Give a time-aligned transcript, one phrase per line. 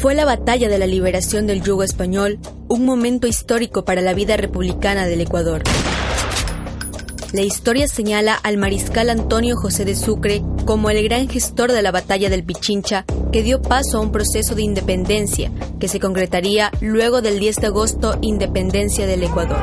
[0.00, 4.36] Fue la batalla de la liberación del yugo español un momento histórico para la vida
[4.36, 5.64] republicana del Ecuador.
[7.32, 11.90] La historia señala al mariscal Antonio José de Sucre como el gran gestor de la
[11.90, 15.50] batalla del Pichincha que dio paso a un proceso de independencia
[15.80, 19.58] que se concretaría luego del 10 de agosto, independencia del Ecuador.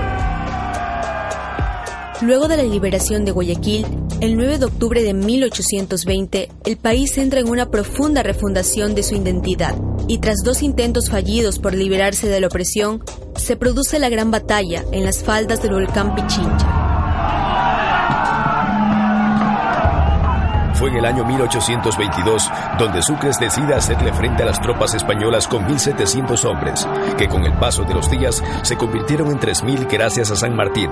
[2.21, 3.85] Luego de la liberación de Guayaquil,
[4.19, 9.15] el 9 de octubre de 1820, el país entra en una profunda refundación de su
[9.15, 9.75] identidad
[10.07, 13.03] y tras dos intentos fallidos por liberarse de la opresión,
[13.35, 16.85] se produce la gran batalla en las faldas del volcán Pichincha.
[20.75, 25.65] Fue en el año 1822 donde Sucres decide hacerle frente a las tropas españolas con
[25.65, 26.87] 1.700 hombres,
[27.17, 30.89] que con el paso de los días se convirtieron en 3.000 gracias a San Martín.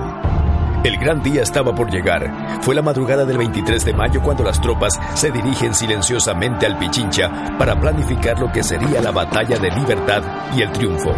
[0.84, 2.60] El gran día estaba por llegar.
[2.60, 7.56] Fue la madrugada del 23 de mayo cuando las tropas se dirigen silenciosamente al Pichincha
[7.58, 10.22] para planificar lo que sería la batalla de libertad
[10.54, 11.14] y el triunfo.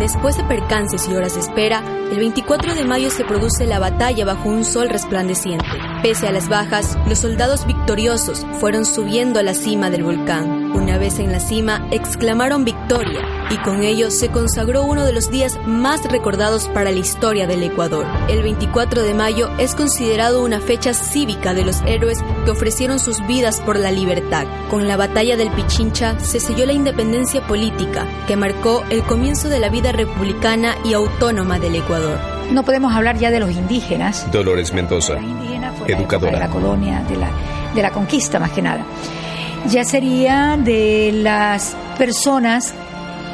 [0.00, 4.24] Después de percances y horas de espera, el 24 de mayo se produce la batalla
[4.24, 5.66] bajo un sol resplandeciente.
[6.02, 10.72] Pese a las bajas, los soldados victoriosos fueron subiendo a la cima del volcán.
[10.74, 15.30] Una vez en la cima, exclamaron victoria y con ello se consagró uno de los
[15.30, 18.06] días más recordados para la historia del Ecuador.
[18.28, 23.24] El 24 de mayo es considerado una fecha cívica de los héroes que ofrecieron sus
[23.26, 24.46] vidas por la libertad.
[24.70, 29.58] Con la batalla del Pichincha se selló la independencia política que marcó el comienzo de
[29.58, 32.18] la vida republicana y autónoma del Ecuador.
[32.50, 34.30] No podemos hablar ya de los indígenas.
[34.32, 35.14] Dolores Mendoza,
[35.86, 36.32] educadora.
[36.32, 37.30] De la colonia, de la,
[37.74, 38.84] de la conquista más que nada.
[39.68, 42.74] Ya sería de las personas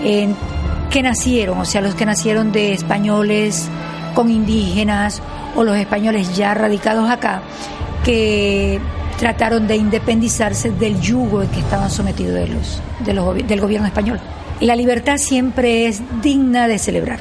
[0.03, 3.69] que nacieron, o sea, los que nacieron de españoles
[4.15, 5.23] con indígenas
[5.55, 7.43] o los españoles ya radicados acá,
[8.05, 8.81] que
[9.19, 13.87] trataron de independizarse del yugo en que estaban sometidos de los, de los, del gobierno
[13.87, 14.21] español.
[14.61, 17.19] La libertad siempre es digna de celebrar.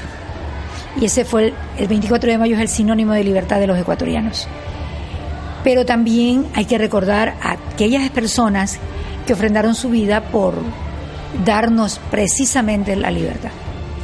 [1.00, 3.77] Y ese fue el, el 24 de mayo es el sinónimo de libertad de los
[3.77, 4.48] ecuatorianos.
[5.64, 8.80] Pero también hay que recordar a aquellas personas
[9.26, 10.54] que ofrendaron su vida por
[11.43, 13.52] darnos precisamente la libertad.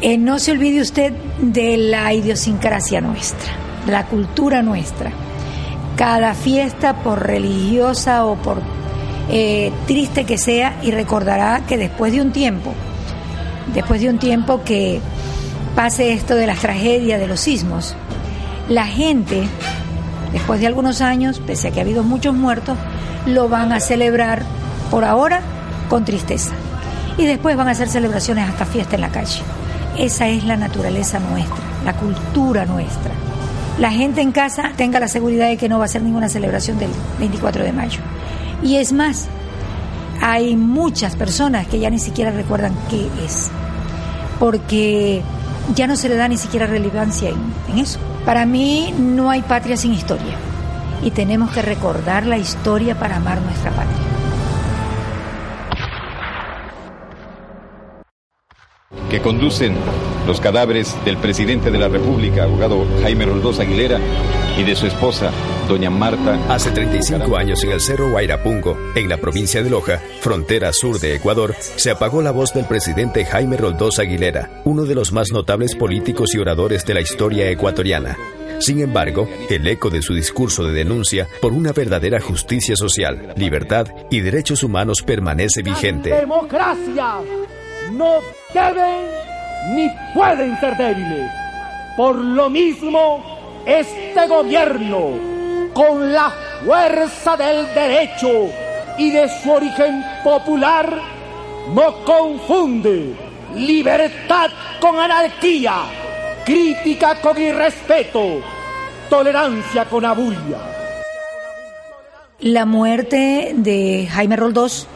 [0.01, 3.51] Eh, no se olvide usted de la idiosincrasia nuestra,
[3.87, 5.11] la cultura nuestra.
[5.95, 8.61] Cada fiesta, por religiosa o por
[9.29, 12.73] eh, triste que sea, y recordará que después de un tiempo,
[13.73, 15.01] después de un tiempo que
[15.75, 17.95] pase esto de las tragedias, de los sismos,
[18.69, 19.43] la gente,
[20.31, 22.77] después de algunos años, pese a que ha habido muchos muertos,
[23.25, 24.43] lo van a celebrar
[24.89, 25.41] por ahora
[25.89, 26.51] con tristeza
[27.17, 29.41] y después van a hacer celebraciones hasta fiesta en la calle.
[29.97, 33.11] Esa es la naturaleza nuestra, la cultura nuestra.
[33.79, 36.77] La gente en casa tenga la seguridad de que no va a hacer ninguna celebración
[36.79, 37.99] del 24 de mayo.
[38.63, 39.27] Y es más,
[40.21, 43.49] hay muchas personas que ya ni siquiera recuerdan qué es,
[44.39, 45.21] porque
[45.75, 47.37] ya no se le da ni siquiera relevancia en,
[47.71, 47.99] en eso.
[48.25, 50.35] Para mí no hay patria sin historia
[51.03, 54.10] y tenemos que recordar la historia para amar nuestra patria.
[59.09, 59.75] Que conducen
[60.25, 63.99] los cadáveres del presidente de la República, abogado Jaime Roldós Aguilera,
[64.57, 65.31] y de su esposa,
[65.67, 66.39] doña Marta.
[66.49, 71.15] Hace 35 años en el Cerro Guairapungo, en la provincia de Loja, frontera sur de
[71.15, 75.75] Ecuador, se apagó la voz del presidente Jaime Roldós Aguilera, uno de los más notables
[75.75, 78.17] políticos y oradores de la historia ecuatoriana.
[78.59, 83.87] Sin embargo, el eco de su discurso de denuncia por una verdadera justicia social, libertad
[84.11, 86.11] y derechos humanos permanece vigente.
[86.11, 87.21] ¡Democracia!
[87.91, 88.19] No
[88.53, 89.07] deben
[89.75, 91.31] ni pueden ser débiles.
[91.95, 93.23] Por lo mismo,
[93.65, 95.11] este gobierno,
[95.73, 96.31] con la
[96.65, 98.49] fuerza del derecho
[98.97, 100.89] y de su origen popular,
[101.73, 103.15] no confunde
[103.55, 104.49] libertad
[104.79, 105.75] con anarquía,
[106.45, 108.41] crítica con irrespeto,
[109.09, 110.57] tolerancia con abulia.
[112.39, 114.87] La muerte de Jaime Roldós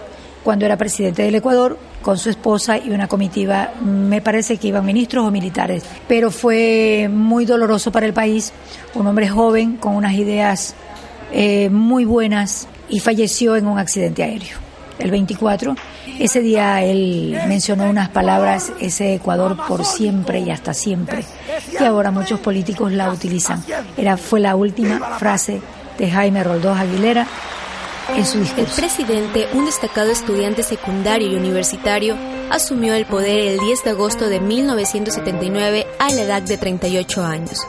[0.43, 4.85] cuando era presidente del Ecuador con su esposa y una comitiva, me parece que iban
[4.85, 8.53] ministros o militares, pero fue muy doloroso para el país,
[8.93, 10.75] un hombre joven con unas ideas
[11.31, 14.55] eh, muy buenas y falleció en un accidente aéreo.
[14.99, 15.75] El 24,
[16.19, 21.25] ese día él mencionó unas palabras, ese Ecuador por siempre y hasta siempre,
[21.75, 23.63] que ahora muchos políticos la utilizan.
[23.97, 25.59] Era, fue la última frase
[25.97, 27.25] de Jaime Roldós Aguilera
[28.09, 32.15] el presidente, un destacado estudiante secundario y universitario,
[32.49, 37.59] asumió el poder el 10 de agosto de 1979 a la edad de 38 años.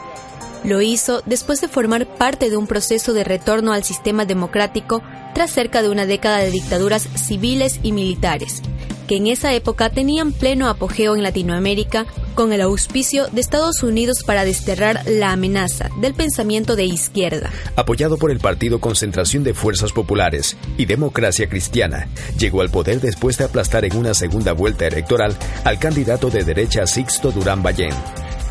[0.63, 5.01] Lo hizo después de formar parte de un proceso de retorno al sistema democrático
[5.33, 8.61] tras cerca de una década de dictaduras civiles y militares.
[9.07, 12.05] Que en esa época tenían pleno apogeo en Latinoamérica
[12.35, 17.49] con el auspicio de Estados Unidos para desterrar la amenaza del pensamiento de izquierda.
[17.75, 22.07] Apoyado por el Partido Concentración de Fuerzas Populares y Democracia Cristiana,
[22.37, 26.85] llegó al poder después de aplastar en una segunda vuelta electoral al candidato de derecha
[26.85, 27.93] Sixto Durán Ballén.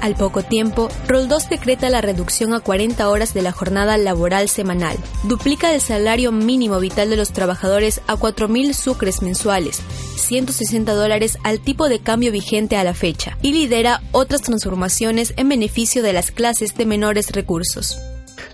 [0.01, 4.97] Al poco tiempo, Roldós decreta la reducción a 40 horas de la jornada laboral semanal,
[5.25, 9.81] duplica el salario mínimo vital de los trabajadores a 4.000 sucres mensuales,
[10.17, 15.49] 160 dólares al tipo de cambio vigente a la fecha, y lidera otras transformaciones en
[15.49, 17.99] beneficio de las clases de menores recursos.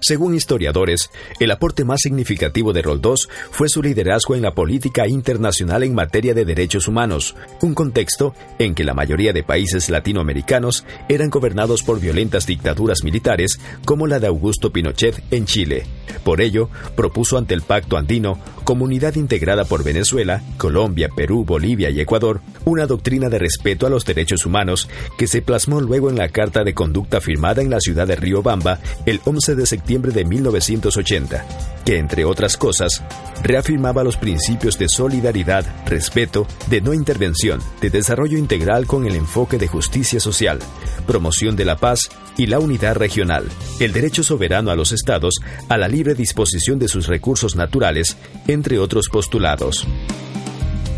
[0.04, 5.84] Según historiadores, el aporte más significativo de Roldós fue su liderazgo en la política internacional
[5.84, 11.31] en materia de derechos humanos, un contexto en que la mayoría de países latinoamericanos eran
[11.31, 15.84] gobernados por violentas dictaduras militares como la de Augusto Pinochet en Chile.
[16.25, 22.00] Por ello, propuso ante el Pacto Andino, comunidad integrada por Venezuela, Colombia, Perú, Bolivia y
[22.00, 26.28] Ecuador, una doctrina de respeto a los derechos humanos que se plasmó luego en la
[26.28, 31.44] Carta de Conducta firmada en la ciudad de Riobamba el 11 de septiembre de 1980,
[31.85, 33.03] que entre otras cosas
[33.43, 39.59] reafirmaba los principios de solidaridad, respeto, de no intervención, de desarrollo integral con el enfoque
[39.59, 40.59] de justicia social,
[41.06, 42.09] promoción de la paz
[42.39, 43.44] y la unidad regional,
[43.81, 45.35] el derecho soberano a los estados
[45.69, 48.17] a la libre disposición de sus recursos naturales,
[48.49, 49.87] entre otros postulados.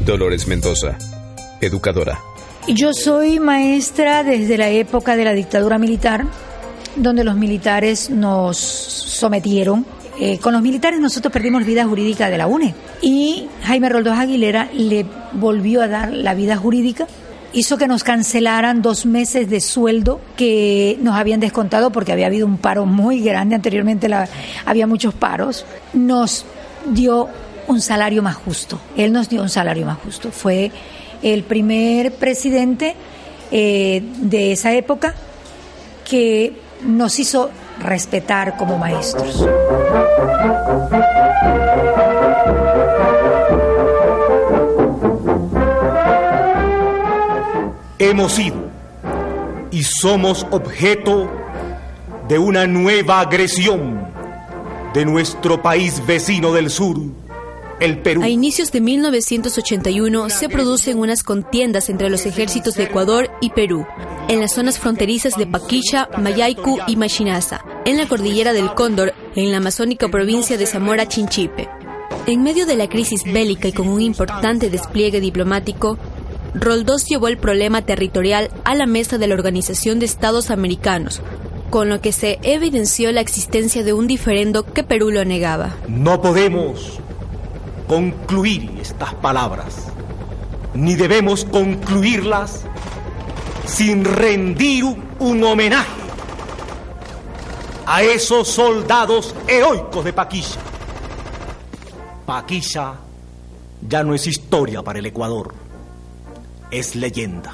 [0.06, 0.99] Dolores Mendoza,
[1.61, 2.20] educadora.
[2.69, 6.26] Yo soy maestra desde la época de la dictadura militar
[6.96, 9.85] donde los militares nos sometieron.
[10.20, 14.69] Eh, con los militares nosotros perdimos vida jurídica de la UNE y Jaime Roldós Aguilera
[14.73, 17.06] le volvió a dar la vida jurídica.
[17.52, 22.46] Hizo que nos cancelaran dos meses de sueldo que nos habían descontado porque había habido
[22.46, 24.08] un paro muy grande, anteriormente
[24.64, 26.44] había muchos paros, nos
[26.87, 27.29] dio
[27.69, 30.73] un salario más justo, él nos dio un salario más justo, fue
[31.23, 32.96] el primer presidente
[33.52, 35.14] eh, de esa época
[36.05, 37.50] que nos hizo
[37.81, 39.46] respetar como maestros.
[47.98, 48.56] Hemos sido
[49.70, 51.28] y somos objeto
[52.28, 54.06] de una nueva agresión
[54.92, 56.96] de nuestro país vecino del sur,
[58.22, 63.84] a inicios de 1981 se producen unas contiendas entre los ejércitos de Ecuador y Perú,
[64.28, 69.50] en las zonas fronterizas de Paquicha, Mayaicu y Machinaza, en la cordillera del Cóndor, en
[69.50, 71.69] la amazónica provincia de Zamora Chinchipe.
[72.26, 75.98] En medio de la crisis bélica y con un importante despliegue diplomático,
[76.54, 81.20] Roldós llevó el problema territorial a la mesa de la Organización de Estados Americanos,
[81.69, 85.76] con lo que se evidenció la existencia de un diferendo que Perú lo negaba.
[85.86, 87.00] No podemos
[87.86, 89.88] concluir estas palabras,
[90.75, 92.64] ni debemos concluirlas
[93.66, 94.84] sin rendir
[95.19, 96.04] un homenaje
[97.86, 100.60] a esos soldados heroicos de Paquilla.
[102.26, 102.94] Paquilla
[103.86, 105.54] ya no es historia para el Ecuador,
[106.70, 107.52] es leyenda.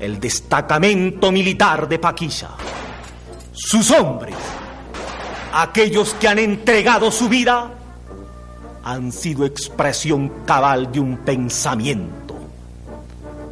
[0.00, 2.50] El destacamento militar de Paquilla,
[3.52, 4.34] sus hombres,
[5.52, 7.70] aquellos que han entregado su vida
[8.84, 12.34] han sido expresión cabal de un pensamiento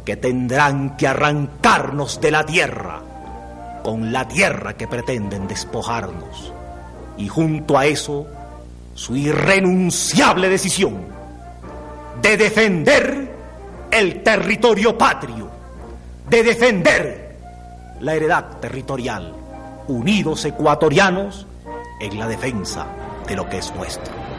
[0.05, 3.01] que tendrán que arrancarnos de la tierra
[3.83, 6.53] con la tierra que pretenden despojarnos
[7.17, 8.27] y junto a eso
[8.93, 11.05] su irrenunciable decisión
[12.21, 13.31] de defender
[13.89, 15.49] el territorio patrio,
[16.29, 17.37] de defender
[17.99, 19.33] la heredad territorial,
[19.87, 21.47] unidos ecuatorianos
[21.99, 22.85] en la defensa
[23.27, 24.30] de lo que es nuestro.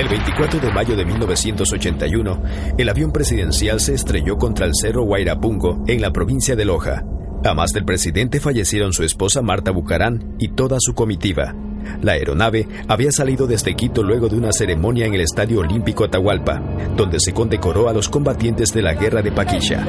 [0.00, 2.42] El 24 de mayo de 1981,
[2.78, 7.04] el avión presidencial se estrelló contra el cerro Guairapungo en la provincia de Loja.
[7.44, 11.54] A más del presidente fallecieron su esposa Marta Bucarán y toda su comitiva.
[12.00, 16.62] La aeronave había salido desde Quito luego de una ceremonia en el Estadio Olímpico Atahualpa,
[16.96, 19.86] donde se condecoró a los combatientes de la guerra de Paquilla.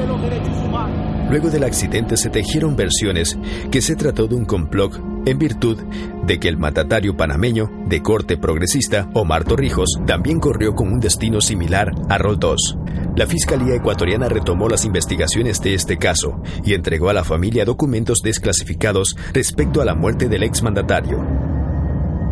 [1.32, 3.38] Luego del accidente se tejieron versiones
[3.70, 5.78] que se trató de un complot en virtud
[6.26, 11.40] de que el mandatario panameño de corte progresista, Omar Torrijos, también corrió con un destino
[11.40, 12.76] similar a Roldós.
[13.16, 18.18] La Fiscalía ecuatoriana retomó las investigaciones de este caso y entregó a la familia documentos
[18.22, 21.16] desclasificados respecto a la muerte del exmandatario.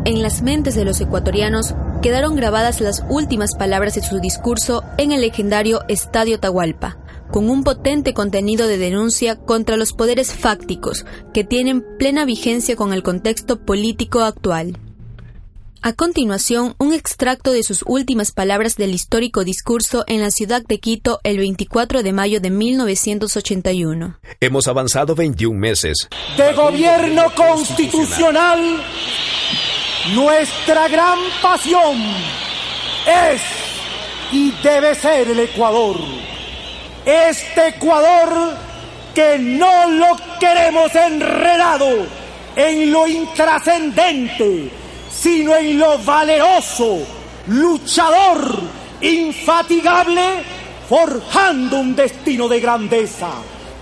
[0.04, 5.12] En las mentes de los ecuatorianos quedaron grabadas las últimas palabras de su discurso en
[5.12, 6.98] el legendario Estadio Tahualpa
[7.30, 12.92] con un potente contenido de denuncia contra los poderes fácticos que tienen plena vigencia con
[12.92, 14.78] el contexto político actual.
[15.82, 20.78] A continuación, un extracto de sus últimas palabras del histórico discurso en la ciudad de
[20.78, 24.18] Quito el 24 de mayo de 1981.
[24.40, 26.06] Hemos avanzado 21 meses.
[26.36, 28.60] De gobierno constitucional,
[30.14, 31.96] nuestra gran pasión
[33.32, 33.40] es
[34.32, 35.96] y debe ser el Ecuador.
[37.04, 38.56] Este Ecuador
[39.14, 42.06] que no lo queremos enredado
[42.56, 44.70] en lo intrascendente
[45.20, 46.98] sino en lo valeroso,
[47.48, 48.58] luchador,
[49.02, 50.22] infatigable,
[50.88, 53.30] forjando un destino de grandeza.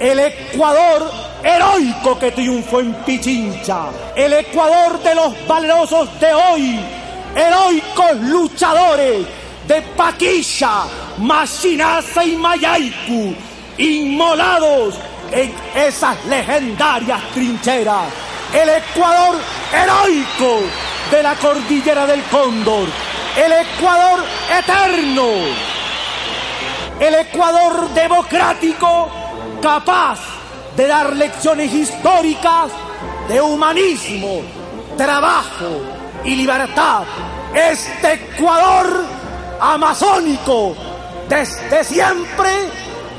[0.01, 1.11] El Ecuador
[1.43, 6.81] heroico que triunfó en Pichincha, el Ecuador de los valerosos de hoy,
[7.37, 9.27] heroicos luchadores
[9.69, 10.85] de Paquilla,
[11.19, 13.35] Machinaza y Mayaicu,
[13.77, 14.95] inmolados
[15.31, 18.09] en esas legendarias trincheras.
[18.53, 19.37] El Ecuador
[19.71, 20.61] heroico
[21.11, 22.89] de la cordillera del Cóndor,
[23.37, 24.25] el Ecuador
[24.59, 25.29] eterno,
[26.99, 29.11] el Ecuador democrático
[29.61, 30.19] capaz
[30.75, 32.73] de dar lecciones históricas
[33.29, 34.41] de humanismo,
[34.97, 35.83] trabajo
[36.25, 37.03] y libertad.
[37.55, 39.18] Este Ecuador
[39.61, 40.75] amazónico
[41.29, 42.51] desde siempre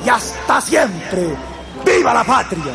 [0.06, 1.36] y hasta siempre.
[1.86, 2.74] ¡Viva la patria!